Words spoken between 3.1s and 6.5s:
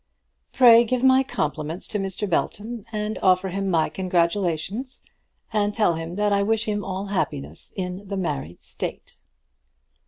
offer him my congratulations, and tell him that I